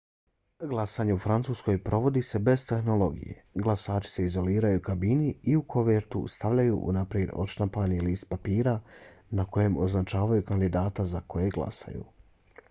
[0.69, 3.43] glasanje u francuskoj provodi se bez tehnologije.
[3.65, 8.77] glasači se izoliraju u kabini i u kovertu stavljaju unaprijed odštampani list papira
[9.29, 12.05] na kojem označavaju kandidata za kojeg glasaju